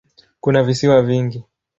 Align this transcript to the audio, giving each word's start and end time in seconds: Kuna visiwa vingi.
Kuna 0.39 0.63
visiwa 0.63 1.01
vingi. 1.01 1.43